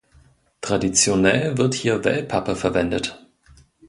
[0.61, 3.23] Traditionell wird hier Wellpappe verwendet.